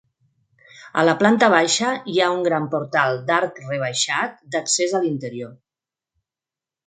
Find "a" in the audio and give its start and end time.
1.01-1.01, 4.95-5.03